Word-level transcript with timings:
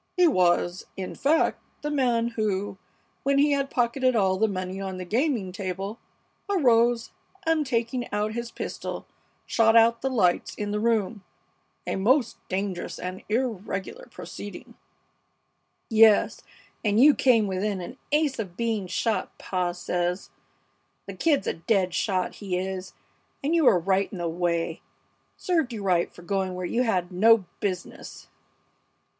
He 0.17 0.27
was, 0.27 0.87
in 0.97 1.13
fact, 1.13 1.61
the 1.83 1.91
man 1.91 2.29
who, 2.29 2.79
when 3.21 3.37
he 3.37 3.51
had 3.51 3.69
pocketed 3.69 4.15
all 4.15 4.35
the 4.37 4.47
money 4.47 4.81
on 4.81 4.97
the 4.97 5.05
gaming 5.05 5.51
table, 5.51 5.99
arose 6.49 7.11
and, 7.45 7.67
taking 7.67 8.11
out 8.11 8.33
his 8.33 8.49
pistol, 8.49 9.05
shot 9.45 9.75
out 9.75 10.01
the 10.01 10.09
lights 10.09 10.55
in 10.55 10.71
the 10.71 10.79
room, 10.79 11.23
a 11.85 11.97
most 11.97 12.37
dangerous 12.49 12.97
and 12.97 13.21
irregular 13.29 14.07
proceeding" 14.09 14.73
"Yes, 15.91 16.41
and 16.83 16.99
you 16.99 17.13
came 17.13 17.45
within 17.45 17.79
an 17.79 17.97
ace 18.11 18.39
of 18.39 18.57
being 18.57 18.87
shot, 18.87 19.37
pa 19.37 19.71
says. 19.71 20.31
The 21.05 21.13
Kid's 21.13 21.45
a 21.45 21.53
dead 21.53 21.93
shot, 21.93 22.33
he 22.41 22.57
is, 22.57 22.95
and 23.43 23.53
you 23.53 23.65
were 23.65 23.77
right 23.77 24.11
in 24.11 24.17
the 24.17 24.27
way. 24.27 24.81
Served 25.37 25.71
you 25.71 25.83
right 25.83 26.11
for 26.11 26.23
going 26.23 26.55
where 26.55 26.65
you 26.65 26.81
had 26.81 27.11
no 27.11 27.45
business!" 27.59 28.27